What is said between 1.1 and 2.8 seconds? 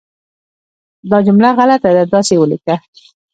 جمله غلطه ده، داسې یې ولیکه